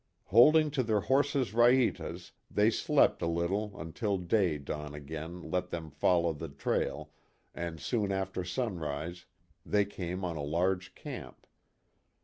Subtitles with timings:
[0.25, 5.91] Holding to their horses raitas they slept(!) a little until day dawn again let them
[5.91, 7.11] follow the trail
[7.53, 9.27] and soon after sunrise
[9.63, 11.45] they came on a large camp.